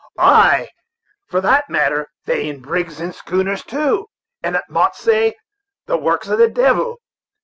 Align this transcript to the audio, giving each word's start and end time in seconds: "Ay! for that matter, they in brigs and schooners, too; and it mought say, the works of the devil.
"Ay! 0.17 0.67
for 1.27 1.39
that 1.41 1.69
matter, 1.69 2.07
they 2.25 2.49
in 2.49 2.59
brigs 2.59 2.99
and 2.99 3.13
schooners, 3.13 3.61
too; 3.63 4.07
and 4.41 4.55
it 4.55 4.63
mought 4.67 4.95
say, 4.95 5.35
the 5.85 5.95
works 5.95 6.27
of 6.27 6.39
the 6.39 6.49
devil. 6.49 6.95